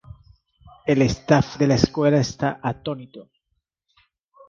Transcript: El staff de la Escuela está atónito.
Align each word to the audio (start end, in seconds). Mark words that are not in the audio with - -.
El 0.87 1.03
staff 1.03 1.57
de 1.57 1.67
la 1.67 1.75
Escuela 1.75 2.19
está 2.19 2.59
atónito. 2.63 3.29